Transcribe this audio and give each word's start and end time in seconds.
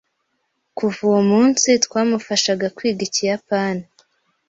Kuva 0.77 0.99
uwo 1.07 1.21
munsi, 1.31 1.69
twamufashaga 1.85 2.67
kwiga 2.75 3.01
Ikiyapani. 3.07 3.83